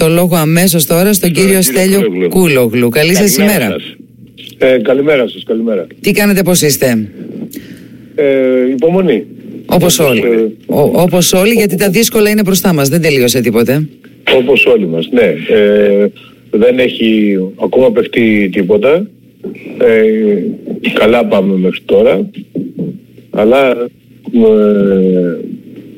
[0.00, 2.88] το λόγο αμέσως τώρα στον κύριο Στέλιο Κούλογλου.
[2.88, 3.76] Καλή σας ημέρα.
[4.58, 5.86] Ε, καλημέρα σας, καλημέρα.
[6.00, 7.08] Τι κάνετε, πώς είστε;
[8.14, 9.24] Ε, υπομονή.
[9.66, 10.20] Όπως όλοι.
[10.20, 10.46] Ε,
[10.92, 12.88] όπως όλοι, γιατί τα δύσκολα είναι μπροστά μας.
[12.88, 13.88] Δεν τελείωσε τίποτε.
[14.36, 15.34] Όπως όλοι μας, ναι.
[15.56, 16.06] Ε,
[16.50, 19.06] δεν έχει ακόμα παιχτεί τίποτα.
[19.78, 22.30] Ε, καλά πάμε μέχρι τώρα.
[23.30, 25.36] Αλλά ε,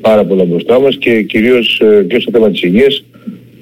[0.01, 3.03] πάρα πολλά μπροστά μας και κυρίως ε, και στο θέμα της υγείας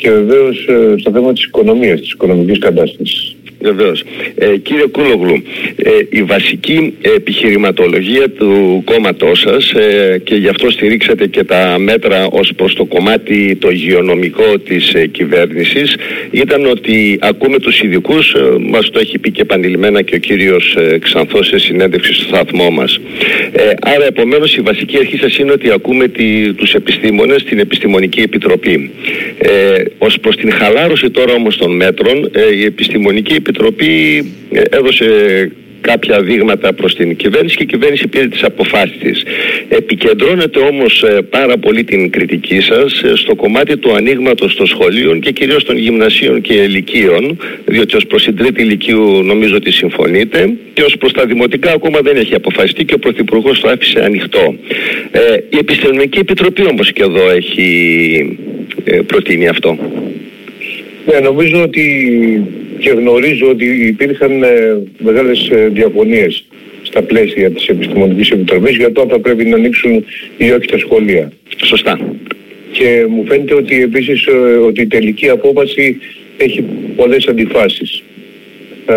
[0.02, 3.36] και βεβαίως ε, στο θέμα της οικονομίας, της οικονομικής κατάστασης.
[3.62, 4.04] Βεβαίως.
[4.36, 5.44] Ε, κύριε Κούλογλου,
[5.76, 12.28] ε, η βασική επιχειρηματολογία του κόμματός σας ε, και γι' αυτό στηρίξατε και τα μέτρα
[12.32, 15.96] ως προς το κομμάτι το υγειονομικό της ε, κυβέρνησης
[16.32, 18.40] ήταν ότι ακούμε τους ειδικούς, ε,
[18.70, 22.70] μας το έχει πει και επανειλημμένα και ο κύριος ε, Ξανθός σε συνέντευξη στο σταθμό
[22.70, 23.00] μας.
[23.82, 28.92] άρα επομένως η βασική αρχή σας είναι ότι ακούμε τη, τους επιστήμονες, την Επιστημονική Επιτροπή.
[29.38, 33.51] Ε, ως προς την χαλάρωση τώρα όμως των μέτρων, η Επιστημονική Επιτροπή
[34.52, 39.24] ε, έδωσε κάποια δείγματα προς την κυβέρνηση και η κυβέρνηση πήρε τις αποφάσεις της.
[39.70, 45.20] Επικεντρώνεται όμως ε, πάρα πολύ την κριτική σας ε, στο κομμάτι του ανοίγματος των σχολείων
[45.20, 50.54] και κυρίως των γυμνασίων και ηλικίων, διότι ως προς την τρίτη ηλικίου νομίζω ότι συμφωνείτε
[50.74, 54.56] και ως προς τα δημοτικά ακόμα δεν έχει αποφασιστεί και ο Πρωθυπουργός το άφησε ανοιχτό.
[55.50, 58.38] η Επιστημονική Επιτροπή όμως και εδώ έχει
[59.08, 59.78] προτείνει αυτό.
[61.06, 61.84] Ναι, νομίζω ότι
[62.82, 66.46] και γνωρίζω ότι υπήρχαν ε, μεγάλες ε, διαφωνίες
[66.82, 70.06] στα πλαίσια της Επιστημονικής Επιτροπής για το αν θα πρέπει να ανοίξουν
[70.38, 71.32] ή όχι τα σχολεία.
[71.64, 72.00] Σωστά.
[72.72, 74.32] Και μου φαίνεται ότι επίσης ε,
[74.68, 75.98] ότι η τελική απόφαση
[76.38, 76.64] έχει
[76.96, 78.04] πολλές αντιφάσεις.
[78.86, 78.96] Ε,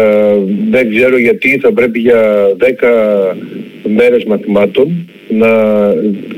[0.70, 3.34] δεν ξέρω γιατί θα πρέπει για 10
[3.88, 5.48] μέρες μαθημάτων να,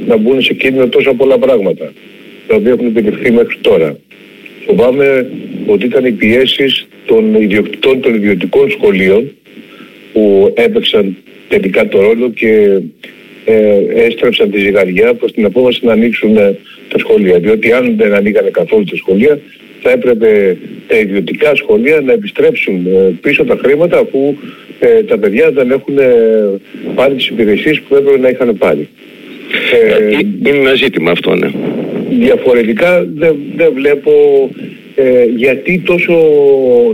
[0.07, 1.93] να μπουν σε κίνδυνο τόσα πολλά πράγματα
[2.47, 3.97] τα οποία έχουν επιτευχθεί μέχρι τώρα.
[4.67, 5.31] Φοβάμαι
[5.67, 9.33] ότι ήταν οι πιέσεις των ιδιοκτητών των ιδιωτικών σχολείων
[10.13, 11.17] που έπαιξαν
[11.49, 12.81] τελικά το ρόλο και
[13.45, 16.57] ε, έστρεψαν τη ζυγαριά προς την απόφαση να ανοίξουν ε,
[16.89, 17.39] τα σχολεία.
[17.39, 19.39] Διότι αν δεν ανοίγανε καθόλου τα σχολεία
[19.83, 20.57] θα έπρεπε
[20.87, 24.35] τα ιδιωτικά σχολεία να επιστρέψουν ε, πίσω τα χρήματα αφού
[24.81, 25.95] ε, τα παιδιά δεν έχουν
[26.95, 28.89] πάρει τις υπηρεσίες που έπρεπε να είχαν πάρει.
[30.47, 31.51] Είναι ένα ζήτημα αυτό, ναι.
[32.11, 34.11] Διαφορετικά δεν, δεν βλέπω
[34.99, 36.15] ε, γιατί τόσο,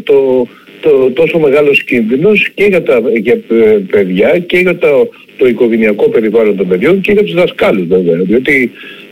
[0.05, 0.47] το,
[0.81, 6.09] το, τόσο μεγάλος κίνδυνος και για τα για ε, παιδιά και για το, το οικογενειακό
[6.09, 8.17] περιβάλλον των παιδιών και για τους δασκάλους βέβαια.
[8.17, 8.71] Διότι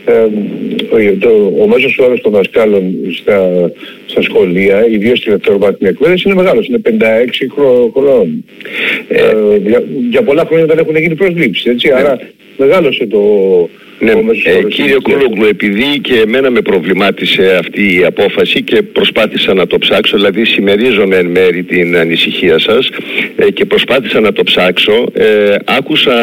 [1.19, 3.71] το, ο μέσος όρος των δασκάλων στα,
[4.05, 6.91] στα σχολεία, ιδίως στην δευτεροβάθμια εκπαίδευση, είναι μεγάλος, είναι 56
[7.93, 8.45] χρόνων.
[9.07, 9.31] Ε,
[9.67, 11.93] για, για, πολλά χρόνια δεν έχουν γίνει προσλήψεις, έτσι, ναι.
[11.93, 12.19] άρα
[12.57, 13.19] μεγάλωσε το,
[14.01, 14.11] ναι,
[14.43, 19.77] ε, κύριε Κούλογλου, επειδή και εμένα με προβλημάτισε αυτή η απόφαση και προσπάθησα να το
[19.77, 22.89] ψάξω, δηλαδή συμμερίζομαι εν μέρη την ανησυχία σας
[23.35, 26.13] ε, και προσπάθησα να το ψάξω, ε, άκουσα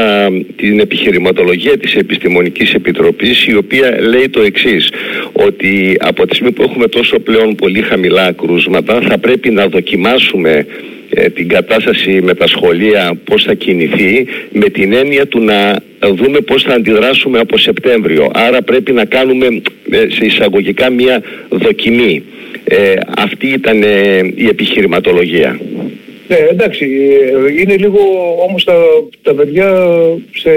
[0.56, 4.88] την επιχειρηματολογία της Επιστημονικής Επιτροπής η οποία λέει το εξής,
[5.32, 10.66] ότι από τη στιγμή που έχουμε τόσο πλέον πολύ χαμηλά κρούσματα θα πρέπει να δοκιμάσουμε
[11.10, 15.76] ε, την κατάσταση με τα σχολεία πώς θα κινηθεί με την έννοια του να
[16.14, 18.30] δούμε πώς θα αντιδράσουμε από Σεπτέμβριο.
[18.34, 19.46] Άρα πρέπει να κάνουμε
[19.90, 22.22] ε, σε εισαγωγικά μια δοκιμή.
[22.64, 23.82] Ε, αυτή ήταν
[24.34, 25.60] η επιχειρηματολογία.
[26.28, 26.86] Ναι, εντάξει,
[27.60, 28.00] είναι λίγο
[28.48, 28.74] όμως τα,
[29.22, 29.68] τα παιδιά
[30.34, 30.50] σε,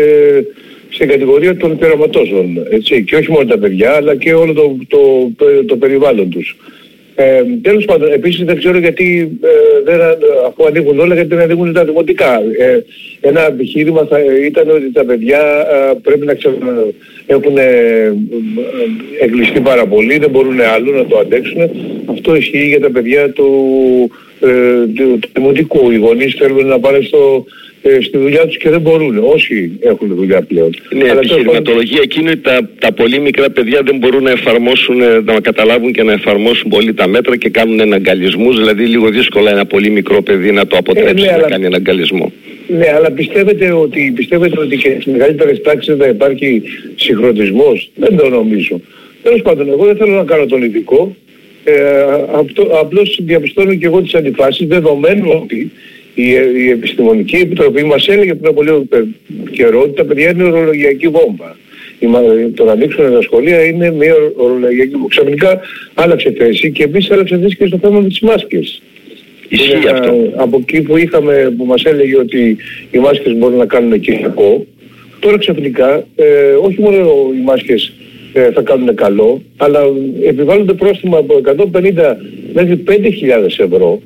[0.94, 4.78] σε κατηγορία των πειραματώσεων, έτσι, και όχι μόνο τα παιδιά, αλλά και όλο το,
[5.36, 6.56] το, το περιβάλλον τους.
[7.16, 10.00] Ε, τέλος πάντων, επίσης δεν ξέρω γιατί ε, δεν,
[10.48, 12.42] αφού ανοίγουν όλα γιατί δεν ανοίγουν τα δημοτικά.
[12.58, 12.80] Ε,
[13.22, 16.50] ένα επιχείρημα θα ήταν ότι τα παιδιά ε, πρέπει να ξε,
[17.26, 18.14] έχουν ε,
[19.22, 21.70] εγκλειστεί πάρα πολύ, δεν μπορούν άλλο να το αντέξουν.
[22.06, 23.48] Αυτό ισχύει για τα παιδιά του,
[24.96, 25.92] του, του δημοτικού.
[25.92, 27.46] Οι γονείς θέλουν να πάνε στο,
[27.82, 29.18] ε, στη δουλειά τους και δεν μπορούν.
[29.18, 30.70] Όσοι έχουν δουλειά πλέον.
[30.90, 35.22] Ναι, η επιχειρηματολογία εκείνη είναι τα, τα πολύ μικρά παιδιά δεν μπορούν να εφαρμόσουν, ε,
[35.24, 38.58] να καταλάβουν και να εφαρμόσουν πολύ τα μέτρα και κάνουν εναγκαλισμούς.
[38.58, 42.32] Δηλαδή λίγο δύσκολα ένα πολύ μικρό παιδί να το αποτρέψει ε, ναι, να κάνει εναγκαλισμό.
[42.68, 46.62] Ναι, αλλά πιστεύετε ότι, πιστεύετε ότι και στις μεγαλύτερες τάξεις θα υπάρχει
[46.96, 48.82] συγχρονισμός; Δεν το νομίζω.
[49.24, 51.16] Τέλος πάντων, εγώ δεν θέλω να κάνω τον ειδικό.
[51.64, 52.04] Ε,
[52.80, 55.72] απλώς διαπιστώνω και εγώ τις αντιφάσεις δεδομένου ότι
[56.14, 56.24] η,
[56.58, 58.84] η Επιστημονική Επιτροπή μας έλεγε πριν από λίγο
[59.52, 61.58] καιρό ότι τα παιδιά είναι ορολογιακή βόμβα.
[62.56, 65.08] Το να ανοίξουν τα σχολεία είναι μια ορολογιακή βόμβα.
[65.08, 65.60] Ξαφνικά
[65.94, 68.82] άλλαξε θέση και επίσης άλλαξε θέση και στο θέμα με τις μάσκες.
[69.50, 70.14] Ισχύει αυτό.
[70.36, 72.58] Από εκεί που είχαμε, που μας έλεγε ότι
[72.92, 74.66] οι μάσκες μπορούν να κάνουν κακό,
[75.20, 76.98] τώρα ξαφνικά ε, όχι μόνο
[77.38, 77.94] οι μάσκες
[78.34, 79.80] ε, θα κάνουν καλό, αλλά
[80.24, 82.16] επιβάλλονται πρόστιμα από 150
[82.54, 82.94] μέχρι 5.000
[83.58, 84.02] ευρώ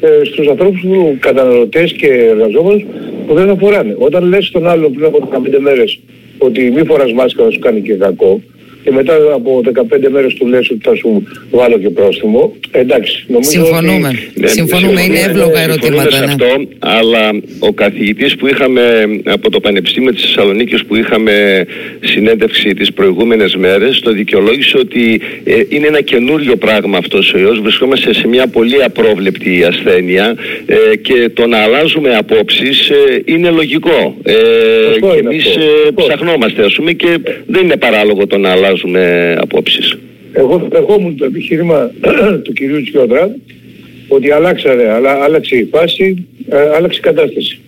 [0.00, 2.84] ε, στους ανθρώπους που καταναλωτές και εργαζόμενους
[3.26, 3.96] που δεν θα φοράνε.
[3.98, 6.00] Όταν λες στον άλλο πριν από 15 μέρες
[6.38, 8.40] ότι μη φοράς μάσκα θα σου κάνει και κακό,
[8.84, 12.52] και μετά από 15 μέρες του λες ότι θα σου βάλω και πρόστιμο.
[12.70, 14.08] Εντάξει, νομίζω Συμφωνούμε.
[14.08, 14.40] Ότι...
[14.40, 16.10] Ναι, συμφωνούμε, είναι εύλογα ερωτήματα.
[16.10, 16.32] Σε ναι.
[16.32, 16.46] αυτό,
[16.78, 18.82] αλλά ο καθηγητής που είχαμε
[19.24, 21.66] από το Πανεπιστήμιο της Θεσσαλονίκης που είχαμε
[22.00, 27.60] συνέντευξη τις προηγούμενες μέρες το δικαιολόγησε ότι ε, είναι ένα καινούριο πράγμα αυτός ο ιός.
[27.60, 30.36] Βρισκόμαστε σε μια πολύ απρόβλεπτη ασθένεια
[30.66, 34.16] ε, και το να αλλάζουμε απόψεις ε, είναι λογικό.
[34.22, 34.34] Ε,
[35.00, 39.98] και εμείς ε, ψαχνόμαστε ας πούμε και δεν είναι παράλογο το να αλλάζουμε αλλάζουμε απόψεις.
[40.32, 41.90] Εγώ δεχόμουν το επιχείρημα
[42.44, 43.36] του κυρίου Τσιόδρα
[44.08, 47.58] ότι αλλάξανε, αλλά άλλαξε η φάση, ε, άλλαξε η κατάσταση.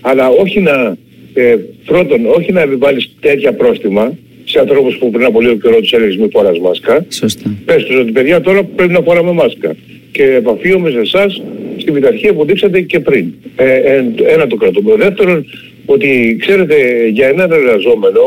[0.00, 0.96] Αλλά όχι να,
[1.34, 5.92] ε, πρώτον, όχι να επιβάλλεις τέτοια πρόστιμα σε ανθρώπους που πριν από λίγο καιρό τους
[5.92, 7.06] έλεγες μη φοράς μάσκα.
[7.08, 7.54] Σωστά.
[7.64, 9.76] Πες τους ότι παιδιά τώρα πρέπει να φοράμε μάσκα.
[10.12, 11.42] Και επαφίομαι σε εσάς
[11.76, 13.32] στη μηταρχία που δείξατε και πριν.
[13.56, 14.94] Ε, ε, ένα το κρατούμε.
[14.96, 15.46] Δεύτερον,
[15.86, 18.20] ότι ξέρετε για έναν εργαζόμενο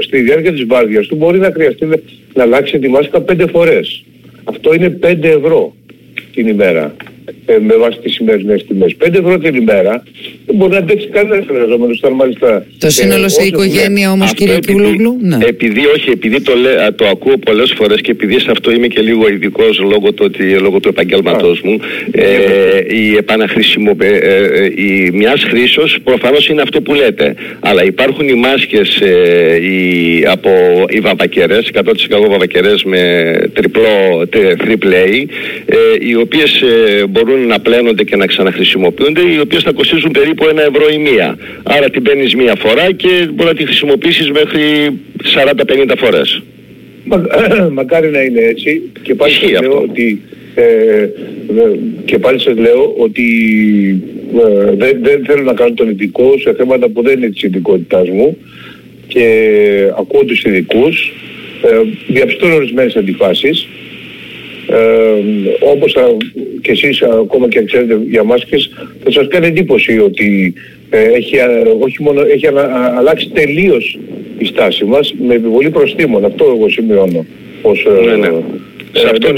[0.00, 1.86] στη διάρκεια της βάρδιας του μπορεί να χρειαστεί
[2.34, 4.04] να αλλάξει τη μάσκα πέντε φορές.
[4.44, 5.74] Αυτό είναι 5 ευρώ
[6.34, 6.96] την ημέρα
[7.46, 8.96] ε, με βάση τις σημερινές τιμές.
[9.04, 10.02] 5 ευρώ την ημέρα
[10.41, 12.02] δεν μπορεί να αντέξει κανένας εργαζόμενος.
[12.14, 15.38] μάλιστα, το σύνολο ε, σε οικογένεια όμως κύριε Κιούλογλου; Ναι.
[15.46, 19.00] Επειδή όχι, επειδή το, λέ, το ακούω πολλές φορές και επειδή σε αυτό είμαι και
[19.00, 21.78] λίγο ειδικός λόγω του, ότι, λόγω του επαγγέλματός μου
[22.10, 22.24] ε,
[22.88, 27.34] η επαναχρησιμοποίηση ε, ε, η μιας χρήσεως προφανώς είναι αυτό που λέτε.
[27.60, 30.50] Αλλά υπάρχουν οι μάσκες ε, οι, από
[30.88, 31.82] οι βαβακερές, 100%
[32.28, 35.26] βαβακερές με τριπλό, triple
[35.64, 36.62] ε, οι οποίες
[37.08, 41.38] μπορούν να πλένονται και να ξαναχρησιμοποιούνται, οι οποίες θα κοστίζουν περίπου ένα ευρώ η μία.
[41.62, 44.60] Άρα την παίρνεις μία φορά και μπορεί να τη χρησιμοποιήσεις μέχρι
[45.88, 46.42] 40-50 φορές.
[47.04, 47.24] Μα,
[47.78, 50.20] μακάρι να είναι έτσι και πάλι σας λέω ότι
[50.54, 51.08] ε,
[52.04, 53.26] και πάλι σας λέω ότι
[54.36, 58.08] ε, δεν, δεν θέλω να κάνω τον ειδικό σε θέματα που δεν είναι της ειδικότητάς
[58.08, 58.36] μου
[59.06, 59.26] και
[59.98, 61.12] ακούω τους ειδικούς
[61.62, 63.68] ε, διαπιστώνω ορισμένες αντιφάσεις
[64.72, 65.96] ε, όπως
[66.62, 68.70] και εσείς ακόμα και αν ξέρετε για μάσκες
[69.04, 70.54] θα σας κάνει εντύπωση ότι
[70.90, 71.36] ε, έχει,
[71.80, 72.46] όχι μόνο, έχει
[72.96, 73.98] αλλάξει τελείως
[74.38, 76.24] η στάση μας με επιβολή προστήμων.
[76.24, 77.26] Αυτό εγώ σημειώνω
[77.62, 78.28] ως, ναι, ναι.
[78.92, 79.32] Σε αυτό,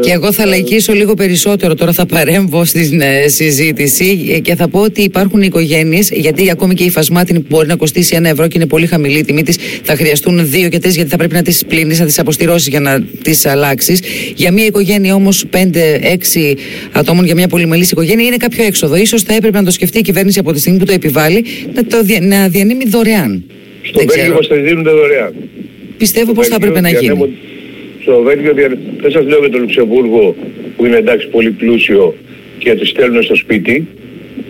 [0.00, 1.74] Και εγώ θα λαϊκίσω λίγο περισσότερο.
[1.74, 6.74] Τώρα θα παρέμβω στην ε, συζήτηση ε, και θα πω ότι υπάρχουν οικογένειες, γιατί ακόμη
[6.74, 9.42] και η φασμάτινη που μπορεί να κοστίσει ένα ευρώ και είναι πολύ χαμηλή η τιμή
[9.42, 12.68] της, θα χρειαστούν δύο και τρεις γιατί θα πρέπει να τις πλύνεις, να τις αποστηρώσεις
[12.68, 14.00] για να τις αλλάξεις.
[14.34, 16.54] Για μια οικογένεια όμως 5-6
[16.92, 19.04] ατόμων, για μια πολυμελής οικογένεια, είναι κάποιο έξοδο.
[19.04, 21.84] σω θα έπρεπε να το σκεφτεί η κυβέρνηση από τη στιγμή που το επιβάλλει να,
[21.84, 23.44] το, να διανύμει δωρεάν.
[23.82, 25.34] Στο Βέλγιο μας τα δίνουν δωρεάν.
[25.98, 27.28] Πιστεύω πώ θα έπρεπε να γίνει
[28.10, 28.54] στο Βέλγιο,
[29.00, 30.34] δεν σας λέω για το Λουξεμβούργο
[30.76, 32.14] που είναι εντάξει πολύ πλούσιο
[32.58, 33.86] και τις στέλνουν στο σπίτι,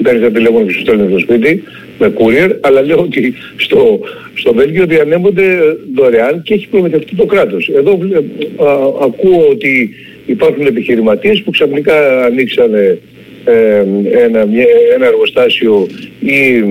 [0.03, 1.63] παίρνεις ένα τηλέφωνο και σου στέλνουν στο σπίτι
[1.99, 4.01] με courier, αλλά λέω ότι στο,
[4.35, 5.45] στο Βέλγιο διανέμονται
[5.95, 7.69] δωρεάν και έχει προμηθευτεί το κράτος.
[7.69, 8.73] Εδώ α,
[9.03, 9.91] ακούω ότι
[10.27, 12.99] υπάρχουν επιχειρηματίες που ξαφνικά ανοίξανε
[13.45, 13.85] ε,
[14.25, 14.41] ένα,
[14.95, 15.87] ένα εργοστάσιο
[16.21, 16.65] ή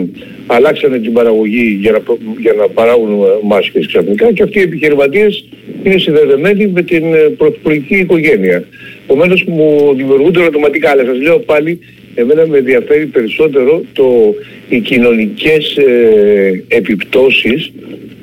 [0.47, 2.01] αλλάξανε την παραγωγή για να,
[2.39, 5.45] για να παράγουν μάσκες ξαφνικά και αυτοί οι επιχειρηματίες
[5.83, 8.63] είναι συνδεδεμένοι με την ε, πρωθυπουργική οικογένεια.
[9.03, 11.79] Επομένως μου δημιουργούνται ερωτηματικά, αλλά σας λέω πάλι,
[12.15, 14.35] εμένα με ενδιαφέρει περισσότερο το,
[14.69, 17.71] οι κοινωνικές ε, επιπτώσεις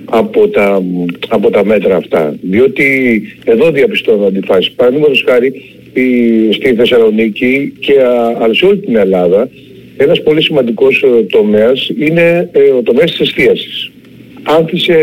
[0.05, 0.83] από τα,
[1.29, 2.37] από τα μέτρα αυτά.
[2.41, 4.73] Διότι εδώ διαπιστώνω αντιφάσεις.
[4.73, 5.76] Παραδείγματος χάρη
[6.51, 7.95] στη Θεσσαλονίκη και
[8.41, 9.49] αλλά σε όλη την Ελλάδα
[9.97, 13.91] ένας πολύ σημαντικός ε, τομέας είναι ε, ο τομέας της εστίασης.
[14.43, 14.97] Άνθησε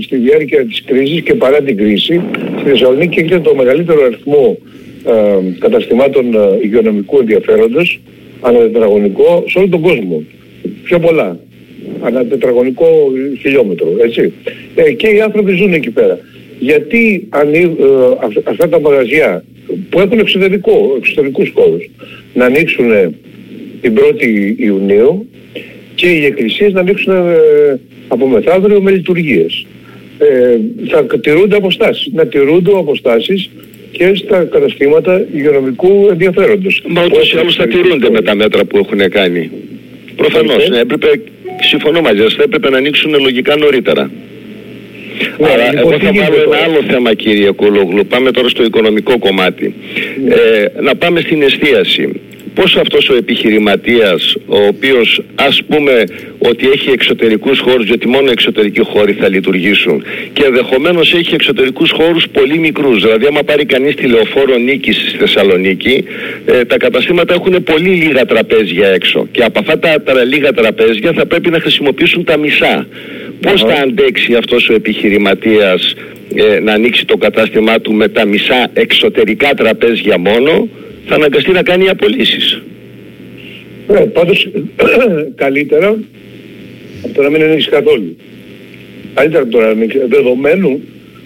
[0.00, 2.20] στη διάρκεια της κρίσης και παρά την κρίση
[2.60, 4.58] στη Θεσσαλονίκη έχετε το μεγαλύτερο αριθμό
[5.06, 6.24] ε, καταστημάτων
[6.62, 8.00] υγειονομικού ενδιαφέροντος
[8.40, 10.22] ανά τετραγωνικό σε όλο τον κόσμο.
[10.84, 11.38] Πιο πολλά.
[12.02, 12.86] Ανά τετραγωνικό
[13.40, 14.32] χιλιόμετρο, έτσι.
[14.96, 16.18] και οι άνθρωποι ζουν εκεί πέρα.
[16.58, 17.28] Γιατί
[18.44, 19.44] αυτά τα μαγαζιά
[19.90, 21.90] που έχουν εξωτερικό, εξωτερικούς χώρους
[22.34, 22.90] να ανοίξουν
[23.80, 25.28] την 1η Ιουνίου
[25.94, 29.66] και οι εκκλησίες να ανοίξουν ε, από μεθαύριο με λειτουργίες.
[30.18, 30.56] Ε,
[30.88, 32.12] θα τηρούνται αποστάσεις.
[32.12, 33.50] Να τηρούνται αποστάσεις
[33.90, 36.82] και στα καταστήματα υγειονομικού ενδιαφέροντος.
[36.88, 39.50] Μα ούτως ή άλλως θα τηρούνται με τα μέτρα που έχουν κάνει.
[40.16, 41.20] Προφανώς, ναι, έπρεπε,
[41.60, 44.10] συμφωνώ μαζί σας, θα έπρεπε να ανοίξουν λογικά νωρίτερα.
[45.38, 48.06] Ναι, Αλλά λοιπόν, εγώ θα βάλω ένα άλλο θέμα κύριε Κολόγλου.
[48.06, 49.74] Πάμε τώρα στο οικονομικό κομμάτι.
[50.24, 50.34] Ναι.
[50.34, 52.20] Ε, να πάμε στην εστίαση.
[52.60, 56.04] Πώς αυτός ο επιχειρηματίας ο οποίος ας πούμε
[56.38, 62.28] ότι έχει εξωτερικούς χώρους γιατί μόνο εξωτερικοί χώροι θα λειτουργήσουν και ενδεχομένως έχει εξωτερικούς χώρους
[62.32, 63.02] πολύ μικρούς.
[63.02, 66.04] Δηλαδή άμα πάρει κανείς τηλεοφόρο νίκης στη Θεσσαλονίκη
[66.46, 69.28] ε, τα καταστήματα έχουν πολύ λίγα τραπέζια έξω.
[69.32, 72.86] Και από αυτά τα, τα λίγα τραπέζια θα πρέπει να χρησιμοποιήσουν τα μισά.
[73.40, 75.94] Πώς θα αντέξει αυτός ο επιχειρηματίας
[76.34, 80.68] ε, να ανοίξει το κατάστημά του με τα μισά εξωτερικά τραπέζια μόνο
[81.06, 82.62] θα αναγκαστεί να κάνει απολύσεις.
[83.88, 84.48] Ναι, πάντως
[85.42, 85.98] καλύτερα
[87.04, 88.16] από το να μην ανοίξεις καθόλου.
[89.14, 90.80] Καλύτερα από το να ανοίξεις, δεδομένου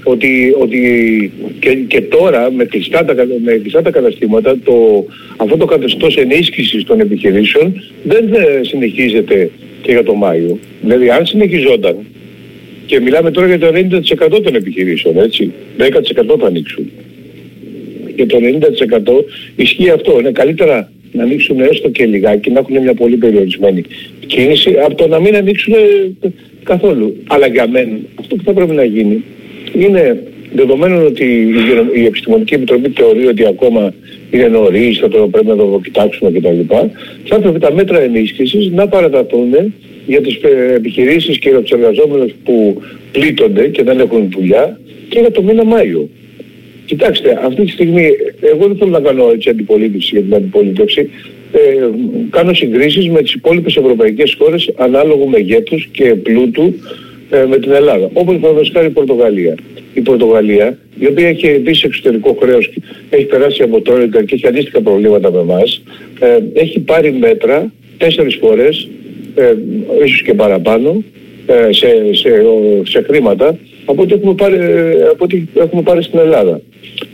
[0.04, 3.14] ότι, ότι και, και τώρα με κλειστά, τα,
[3.44, 8.28] με κλειστά τα καταστήματα το, αυτό το καθεστώς ενίσχυσης των επιχειρήσεων δεν
[8.60, 9.50] συνεχίζεται
[9.82, 10.58] και για το Μάιο.
[10.80, 11.96] Δηλαδή αν συνεχιζόταν
[12.86, 13.66] και μιλάμε τώρα για το
[14.36, 15.82] 90% των επιχειρήσεων, έτσι, 10%
[16.40, 16.90] θα ανοίξουν.
[18.16, 19.24] Και το 90%
[19.56, 20.18] ισχύει αυτό.
[20.20, 23.82] Είναι καλύτερα να ανοίξουν έστω και λιγάκι, να έχουν μια πολύ περιορισμένη
[24.26, 25.74] κίνηση, από το να μην ανοίξουν
[26.62, 27.16] καθόλου.
[27.26, 29.22] Αλλά για μένα αυτό που θα πρέπει να γίνει
[29.78, 30.22] είναι
[30.54, 31.24] δεδομένου ότι
[31.94, 33.94] η Επιστημονική Επιτροπή θεωρεί ότι ακόμα
[34.30, 36.74] είναι νωρίς, θα το πρέπει να το κοιτάξουμε κτλ.
[37.24, 39.54] Θα έπρεπε τα μέτρα ενίσχυσης να παραταθούν
[40.06, 40.38] για τις
[40.74, 45.64] επιχειρήσεις και για τους εργαζόμενους που πλήττονται και δεν έχουν δουλειά και για το μήνα
[45.64, 46.08] Μάιο.
[46.86, 48.08] Κοιτάξτε, αυτή τη στιγμή
[48.40, 51.10] εγώ δεν θέλω να κάνω έτσι αντιπολίτευση για την αντιπολίτευση.
[51.52, 51.88] Ε,
[52.30, 56.74] κάνω συγκρίσεις με τις υπόλοιπες ευρωπαϊκές χώρες ανάλογου μεγέθους και πλούτου
[57.30, 58.10] ε, με την Ελλάδα.
[58.12, 59.54] Όπως παραδείγματος η Πορτογαλία.
[59.94, 62.70] Η Πορτογαλία, η οποία έχει επίσης εξωτερικό χρέος,
[63.10, 65.82] έχει περάσει από τώρα και έχει αντίστοιχα προβλήματα με εμάς,
[66.20, 68.88] ε, έχει πάρει μέτρα τέσσερις φορές,
[69.34, 69.54] ε,
[70.04, 71.02] ίσως και παραπάνω,
[71.46, 72.30] ε, σε, σε,
[72.82, 74.58] σε χρήματα από ό,τι έχουμε πάρει,
[75.10, 76.60] από ό,τι έχουμε πάρει στην Ελλάδα.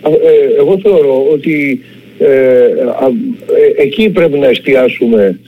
[0.03, 1.81] Ε, εγώ θεωρώ ότι
[2.19, 5.41] ε, ε, εκεί πρέπει να εστιάσουμε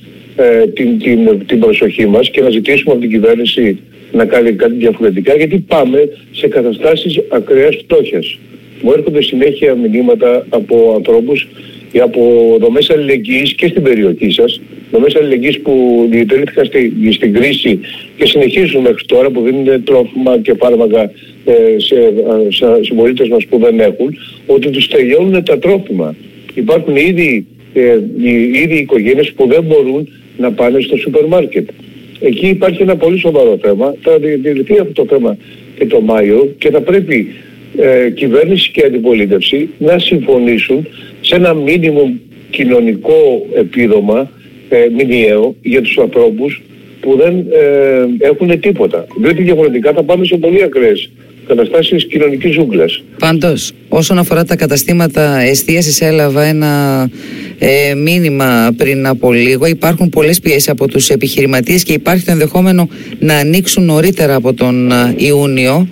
[0.75, 3.79] την, την, την προσοχή μας και να ζητήσουμε από την κυβέρνηση
[4.12, 8.38] να κάνει κάτι διαφορετικά γιατί πάμε σε καταστάσεις ακραίας φτώχειας.
[8.83, 11.49] Μου έρχονται συνέχεια μηνύματα από ανθρώπους
[11.93, 17.81] ή από δομές αλληλεγγύης και στην περιοχή σας, δομές αλληλεγγύης που διατηρήθηκαν στη, στην κρίση
[18.17, 21.03] και συνεχίζουν μέχρι τώρα που δίνουν τρόφιμα και φάρμακα
[21.45, 22.13] ε, σε,
[22.49, 26.15] σε συμπολίτες μας που δεν έχουν, ότι τους τελειώνουν τα τρόφιμα.
[26.55, 27.99] Υπάρχουν ήδη, ε,
[28.63, 31.69] ήδη οικογένειες που δεν μπορούν να πάνε στο σούπερ μάρκετ.
[32.21, 33.95] Εκεί υπάρχει ένα πολύ σοβαρό θέμα.
[34.03, 35.37] Θα διευθυνθεί αυτό το θέμα
[35.79, 37.27] και το Μάιο και θα πρέπει
[37.77, 40.87] ε, κυβέρνηση και αντιπολίτευση να συμφωνήσουν
[41.33, 42.12] σε ένα μήνυμο
[42.51, 44.31] κοινωνικό επίδομα
[44.69, 46.62] ε, μηνιαίο για τους ανθρώπους
[47.01, 49.07] που δεν ε, έχουν τίποτα.
[49.21, 51.11] Διότι διαφορετικά θα πάμε σε πολύ ακραίες
[51.47, 53.03] καταστάσεις κοινωνικής ζούγκλας.
[53.19, 57.11] Πάντως, όσον αφορά τα καταστήματα εστίασης έλαβα ένα
[57.59, 59.67] ε, μήνυμα πριν από λίγο.
[59.67, 64.91] Υπάρχουν πολλές πιέσεις από τους επιχειρηματίες και υπάρχει το ενδεχόμενο να ανοίξουν νωρίτερα από τον
[64.91, 65.89] ε, Ιούνιο.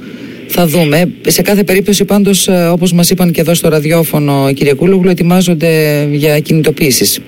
[0.52, 1.12] Θα δούμε.
[1.26, 6.06] Σε κάθε περίπτωση πάντως ε, όπως μας είπαν και εδώ στο ραδιόφωνο κύριε Κούλογλου ετοιμάζονται
[6.12, 7.20] για κινητοποίησεις.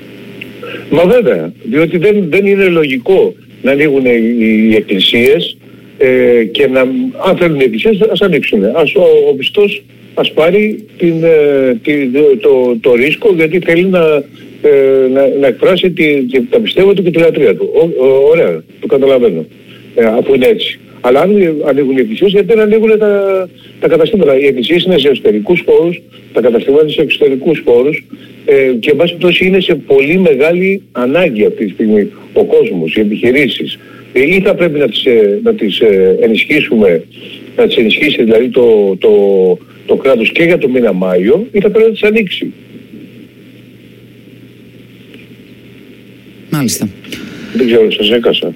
[0.91, 4.37] Μα βέβαια, διότι δεν, δεν είναι λογικό να ανοίγουν οι,
[4.71, 5.57] οι εκκλησίες
[5.99, 6.81] ε, και να,
[7.27, 8.65] αν θέλουν οι εκκλησίες ας ανοίξουν.
[8.65, 9.83] Ας ο, ο πιστός
[10.15, 14.23] ας πάρει την, ε, την, το, το, ρίσκο γιατί θέλει να,
[14.63, 17.71] ε, να, να εκφράσει τη, τη, τα πιστεύω του και τη λατρεία του.
[17.75, 19.47] Ο, ο, ωραία, το καταλαβαίνω.
[19.95, 20.79] Ε, αφού είναι έτσι.
[21.05, 21.31] Αλλά αν
[21.67, 23.49] ανοίγουν οι εκκλησίες, γιατί δεν ανοίγουν τα,
[23.81, 28.05] τα καταστήματα; Οι εκκλησίες είναι σε εσωτερικούς χώρους, τα καταστήματα είναι σε εξωτερικούς χώρους
[28.45, 33.01] ε, και εν πάση είναι σε πολύ μεγάλη ανάγκη αυτή τη στιγμή ο κόσμος, οι
[33.01, 33.79] επιχειρήσεις.
[34.13, 37.05] Ε, ή θα πρέπει να τις, ε, να τις ε, ενισχύσουμε,
[37.57, 39.11] να τις ενισχύσει δηλαδή το, το,
[39.87, 42.53] το κράτος και για το μήνα Μάιο ή θα πρέπει να τις ανοίξει;
[46.51, 46.89] Μάλιστα.
[47.55, 48.55] Δεν ξέρω, σας έκασα.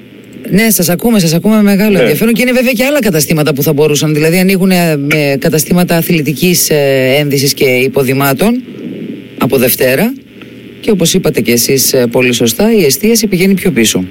[0.51, 1.99] Ναι, σας ακούμε, σας ακούμε με μεγάλο ναι.
[1.99, 4.15] ενδιαφέρον και είναι βέβαια και άλλα καταστήματα που θα μπορούσαν.
[4.15, 6.71] Δηλαδή, ανοίγουν με καταστήματα αθλητικής
[7.19, 8.63] ένδυσης και υποδημάτων
[9.39, 10.15] από Δευτέρα.
[10.81, 14.05] Και όπως είπατε και εσείς πολύ σωστά, η εστίαση πηγαίνει πιο πίσω.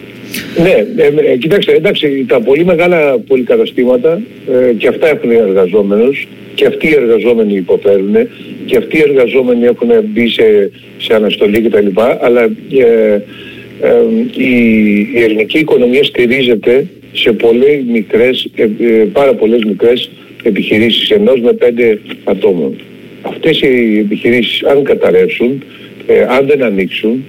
[0.62, 6.65] Ναι, ε, ε, κοιτάξτε, εντάξει, τα πολύ μεγάλα πολυκαταστήματα ε, και αυτά έχουν εργαζόμενους και
[6.65, 8.15] αυτοί οι εργαζόμενοι υποφέρουν
[8.65, 12.01] και αυτοί οι εργαζόμενοι έχουν μπει σε, σε αναστολή κτλ.
[12.22, 12.50] Αλλά
[13.82, 13.89] ε,
[14.38, 18.50] η, η ελληνική οικονομία στηρίζεται σε πολλές μικρές,
[19.12, 20.10] πάρα πολλές μικρές
[20.44, 22.75] επιχειρήσεις ενός με πέντε ατόμων.
[23.22, 25.63] Αυτές οι επιχειρήσεις αν καταρρεύσουν,
[26.38, 27.24] αν δεν ανοίξουν,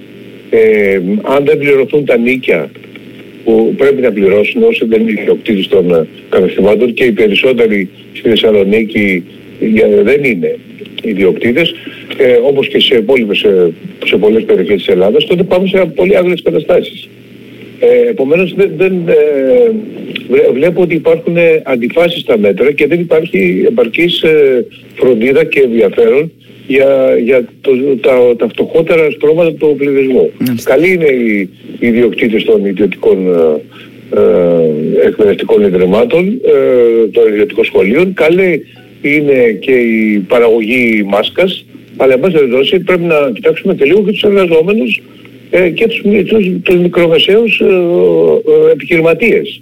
[1.21, 2.69] αν δεν πληρωθούν τα νίκια
[3.47, 8.29] που πρέπει να πληρώσουν όσο δεν είναι ιδιοκτήτης των ε, καταστημάτων και οι περισσότεροι στη
[8.29, 9.23] Θεσσαλονίκη
[10.03, 10.57] δεν είναι
[11.03, 11.75] ιδιοκτήτες,
[12.17, 13.71] ε, όπως και σε υπόλοιπες, ε,
[14.05, 17.09] σε πολλές περιοχές της Ελλάδας, τότε πάμε σε πολύ άγριες καταστάσεις.
[17.79, 19.71] Ε, επομένως δεν, δεν ε,
[20.53, 26.31] βλέπω ότι υπάρχουν αντιφάσεις στα μέτρα και δεν υπάρχει επαρκής ε, φροντίδα και ενδιαφέρον
[26.67, 27.71] για, για το,
[28.01, 30.31] τα, τα φτωχότερα στρώματα του πληθυσμού.
[30.63, 31.49] Καλοί είναι οι,
[31.79, 38.65] οι ιδιοκτήτες των ιδιωτικών ε, ε εκπαιδευτικών ιδρυμάτων, ε, των ιδιωτικών σχολείων, καλή
[39.01, 41.65] είναι και η παραγωγή μάσκας,
[41.97, 45.01] αλλά εν πάση πρέπει να κοιτάξουμε και λίγο και τους εργαζόμενους
[45.49, 49.61] ε, και τους, τους, τους μικρομεσαίους ε, ε, επιχειρηματίες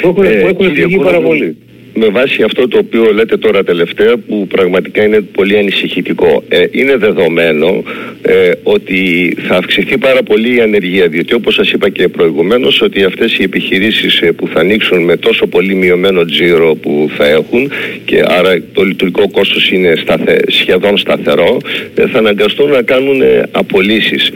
[0.00, 1.56] που έχουν, ε, που έχουν πάρα πολύ
[1.98, 6.42] με βάση αυτό το οποίο λέτε τώρα τελευταία που πραγματικά είναι πολύ ανησυχητικό.
[6.48, 7.82] Ε, είναι δεδομένο
[8.22, 13.04] ε, ότι θα αυξηθεί πάρα πολύ η ανεργία διότι όπως σας είπα και προηγουμένως ότι
[13.04, 17.70] αυτές οι επιχειρήσεις ε, που θα ανοίξουν με τόσο πολύ μειωμένο τζίρο που θα έχουν
[18.04, 21.56] και άρα το λειτουργικό κόστος είναι σταθε, σχεδόν σταθερό
[21.94, 24.30] ε, θα αναγκαστούν να κάνουν απολύσεις.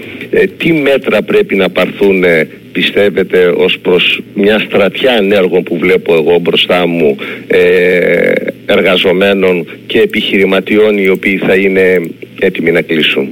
[0.57, 2.25] τι μέτρα πρέπει να πάρθουν
[2.73, 8.33] πιστεύετε ως προς μια στρατιά ανέργων που βλέπω εγώ μπροστά μου ε,
[8.67, 12.01] εργαζομένων και επιχειρηματιών οι οποίοι θα είναι
[12.41, 13.29] έτοιμοι να κλείσουν;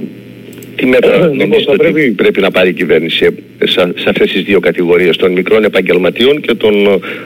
[0.81, 2.01] Τι μέτρα ε, νομίζετε πρέπει...
[2.01, 3.27] ότι πρέπει να πάρει η κυβέρνηση
[3.63, 6.73] σε, σε αυτές τις δύο κατηγορίες των μικρών επαγγελματιών και των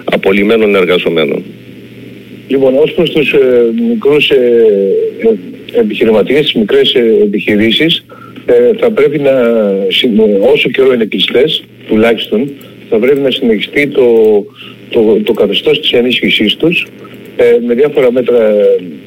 [0.04, 1.44] απολυμένων εργαζομένων.
[2.48, 4.36] Λοιπόν, ως προς τους ε, μικρούς ε,
[5.74, 8.06] ε, επιχειρηματίες, τις μικρές ε, επιχειρήσεις,
[8.46, 9.32] ε, θα πρέπει να,
[10.54, 12.50] όσο καιρό είναι κλειστές, τουλάχιστον,
[12.90, 14.06] θα πρέπει να συνεχιστεί το,
[14.90, 16.88] το, το καθεστώς της ενίσχυσής τους
[17.36, 18.54] ε, με διάφορα μέτρα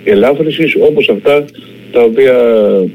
[0.04, 1.44] ελάφρυνσης όπως αυτά
[1.92, 2.36] τα οποία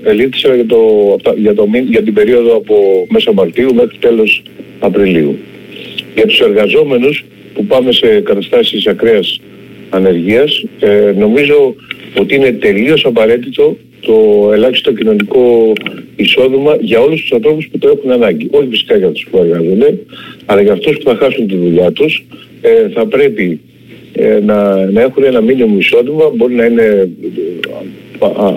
[0.04, 4.44] ελήφθησαν για, το, για, το, για την περίοδο από μέσα Μαρτίου μέχρι τέλος
[4.80, 5.38] Απριλίου.
[6.16, 9.40] Για τους εργαζόμενους που πάμε σε καταστάσεις ακραίας
[9.90, 11.76] ανεργίας ε, νομίζω
[12.20, 15.74] ότι είναι τελείως απαραίτητο το ελάχιστο κοινωνικό
[16.16, 18.48] εισόδημα για όλους τους ανθρώπους που το έχουν ανάγκη.
[18.52, 19.98] Όχι φυσικά για τους που εργάζονται,
[20.46, 22.26] αλλά για αυτούς που θα χάσουν τη δουλειά τους
[22.62, 23.60] ε, θα πρέπει
[24.14, 27.08] ε, να, να έχουν ένα μήνυμο εισόδημα, μπορεί να είναι ε,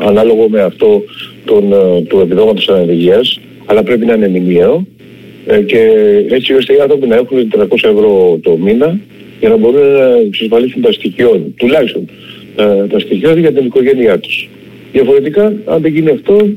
[0.02, 1.02] ανάλογο με αυτό
[1.44, 4.86] τον, ε, του επιδόματος ανεργίας, αλλά πρέπει να είναι μηνιαίο
[5.46, 5.78] ε, και
[6.28, 8.98] έτσι ώστε οι άνθρωποι να έχουν 300 ευρώ το μήνα
[9.40, 12.08] για να μπορούν να εξασφαλίσουν τα στοιχειώδη, τουλάχιστον
[12.88, 14.48] τα στοιχειώδη για την οικογένειά τους.
[14.92, 16.48] Διαφορετικά, αν δεν γίνει αυτό,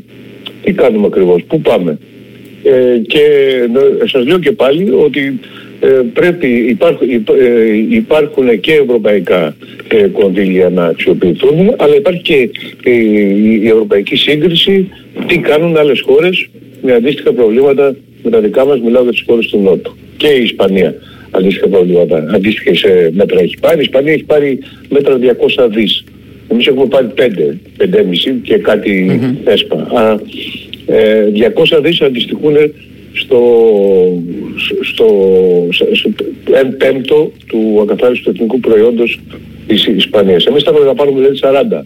[0.63, 1.97] τι κάνουμε ακριβώς, πού πάμε.
[2.63, 3.23] Ε, και
[4.01, 5.68] ε, σας λέω και πάλι ότι ε,
[6.13, 7.15] πρέπει υπάρχουν, ε,
[7.89, 9.55] υπάρχουν και ευρωπαϊκά
[9.87, 12.49] ε, κονδύλια να αξιοποιηθούν, αλλά υπάρχει και
[12.89, 14.89] η ευρωπαϊκή σύγκριση
[15.27, 16.49] τι κάνουν άλλες χώρες
[16.81, 19.95] με αντίστοιχα προβλήματα με τα δικά μας, μιλάω για τις χώρες του Νότου.
[20.17, 20.95] Και η Ισπανία
[21.31, 23.77] αντίστοιχα προβλήματα, αντίστοιχες μέτρα έχει πάρει.
[23.77, 26.03] Η Ισπανία έχει πάρει μέτρα 200 δις.
[26.47, 27.21] Εμείς έχουμε πάρει 5,
[27.77, 29.51] 5,5 και κάτι mm-hmm.
[29.51, 29.87] έσπα.
[29.93, 30.19] Α,
[30.85, 31.31] ε,
[31.77, 32.55] 200 δις αντιστοιχούν
[33.13, 33.41] στο,
[34.81, 35.07] στο,
[35.93, 36.09] στο,
[36.77, 39.19] πέμπτο του ακαθάριστου εθνικού προϊόντος
[39.67, 40.45] της Ισπανίας.
[40.45, 41.39] Εμείς θα πρέπει να πάρουμε δηλαδή
[41.81, 41.83] 40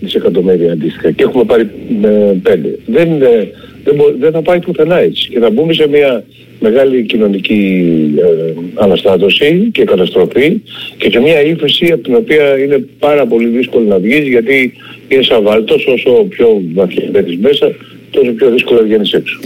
[0.00, 1.70] δισεκατομμύρια αντίστοιχα και έχουμε πάρει
[2.02, 2.04] 5.
[2.04, 3.50] Ε, δεν, ε,
[3.84, 6.24] δεν, δεν θα πάει πουθενά έτσι και θα μπούμε σε μια
[6.60, 7.84] μεγάλη κοινωνική
[8.16, 10.62] ε, αναστάτωση και καταστροφή
[10.96, 14.72] και σε μια ύφεση από την οποία είναι πάρα πολύ δύσκολο να βγεις γιατί
[15.08, 17.74] είναι σαν βάλτος όσο πιο βαθιά μπαίνεις μέσα
[18.10, 19.38] τόσο πιο δύσκολο βγαίνεις έξω.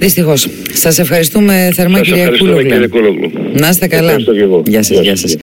[0.00, 0.48] Δυστυχώς.
[0.72, 2.30] Σας ευχαριστούμε θερμά Σας κυρία
[2.88, 3.30] Κούλογλου.
[3.52, 4.06] Να είστε καλά.
[4.06, 4.62] Ευχαριστώ και εγώ.
[4.66, 5.00] Γεια σας.
[5.00, 5.36] Γεια σας.